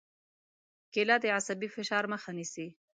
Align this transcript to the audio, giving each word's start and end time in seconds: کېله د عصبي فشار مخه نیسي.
کېله 0.93 1.15
د 1.23 1.25
عصبي 1.37 1.69
فشار 1.75 2.03
مخه 2.13 2.31
نیسي. 2.37 2.67